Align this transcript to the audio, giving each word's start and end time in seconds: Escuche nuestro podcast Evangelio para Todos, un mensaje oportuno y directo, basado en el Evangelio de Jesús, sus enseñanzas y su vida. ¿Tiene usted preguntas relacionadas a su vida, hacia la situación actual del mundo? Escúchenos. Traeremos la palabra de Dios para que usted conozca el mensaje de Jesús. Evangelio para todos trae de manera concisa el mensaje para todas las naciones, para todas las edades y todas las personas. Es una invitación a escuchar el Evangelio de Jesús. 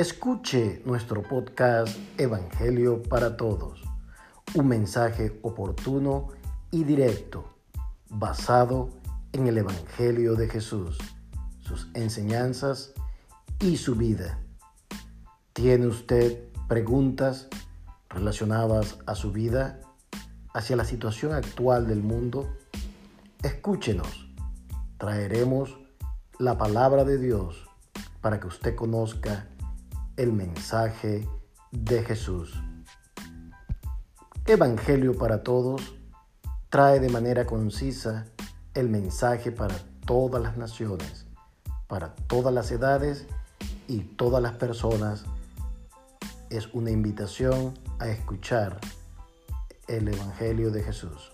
Escuche 0.00 0.80
nuestro 0.86 1.20
podcast 1.20 1.94
Evangelio 2.16 3.02
para 3.02 3.36
Todos, 3.36 3.82
un 4.54 4.66
mensaje 4.66 5.38
oportuno 5.42 6.28
y 6.70 6.84
directo, 6.84 7.44
basado 8.08 8.88
en 9.34 9.46
el 9.46 9.58
Evangelio 9.58 10.36
de 10.36 10.48
Jesús, 10.48 10.96
sus 11.58 11.90
enseñanzas 11.92 12.94
y 13.60 13.76
su 13.76 13.94
vida. 13.94 14.38
¿Tiene 15.52 15.86
usted 15.86 16.48
preguntas 16.66 17.48
relacionadas 18.08 19.00
a 19.04 19.14
su 19.14 19.32
vida, 19.32 19.82
hacia 20.54 20.76
la 20.76 20.86
situación 20.86 21.34
actual 21.34 21.86
del 21.86 22.02
mundo? 22.02 22.48
Escúchenos. 23.42 24.32
Traeremos 24.96 25.78
la 26.38 26.56
palabra 26.56 27.04
de 27.04 27.18
Dios 27.18 27.68
para 28.22 28.40
que 28.40 28.46
usted 28.46 28.74
conozca 28.74 29.46
el 30.20 30.34
mensaje 30.34 31.26
de 31.70 32.04
Jesús. 32.04 32.52
Evangelio 34.44 35.16
para 35.16 35.42
todos 35.42 35.94
trae 36.68 37.00
de 37.00 37.08
manera 37.08 37.46
concisa 37.46 38.26
el 38.74 38.90
mensaje 38.90 39.50
para 39.50 39.74
todas 40.04 40.42
las 40.42 40.58
naciones, 40.58 41.24
para 41.88 42.14
todas 42.14 42.52
las 42.52 42.70
edades 42.70 43.28
y 43.88 44.00
todas 44.00 44.42
las 44.42 44.52
personas. 44.52 45.24
Es 46.50 46.68
una 46.74 46.90
invitación 46.90 47.72
a 47.98 48.08
escuchar 48.08 48.78
el 49.88 50.06
Evangelio 50.06 50.70
de 50.70 50.82
Jesús. 50.82 51.32